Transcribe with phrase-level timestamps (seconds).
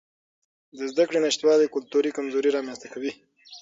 [0.77, 3.11] د زده کړې نشتوالی کلتوري کمزوري رامنځته کوي.